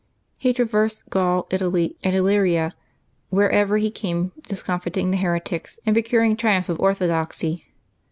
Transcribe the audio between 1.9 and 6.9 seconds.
and Illyria, wherever he came discomfiting the heretics and procuring triumph of